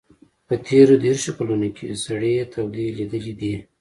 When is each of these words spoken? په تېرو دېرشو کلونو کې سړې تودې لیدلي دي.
په 0.47 0.55
تېرو 0.67 0.93
دېرشو 1.05 1.31
کلونو 1.37 1.67
کې 1.75 1.99
سړې 2.05 2.33
تودې 2.53 2.85
لیدلي 2.97 3.33
دي. 3.39 3.53